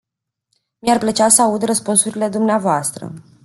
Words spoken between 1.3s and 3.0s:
aud răspunsurile dvs.